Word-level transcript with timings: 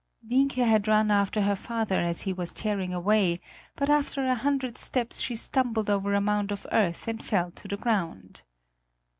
Wienke 0.27 0.65
had 0.65 0.87
run 0.87 1.11
after 1.11 1.43
her 1.43 1.55
father 1.55 1.99
as 1.99 2.21
he 2.21 2.33
was 2.33 2.51
tearing 2.51 2.91
away; 2.91 3.39
but 3.75 3.87
after 3.87 4.25
a 4.25 4.33
hundred 4.33 4.79
steps 4.79 5.21
she 5.21 5.35
stumbled 5.35 5.91
over 5.91 6.15
a 6.15 6.19
mound 6.19 6.51
of 6.51 6.65
earth 6.71 7.07
and 7.07 7.23
fell 7.23 7.51
to 7.51 7.67
the 7.67 7.77
ground. 7.77 8.41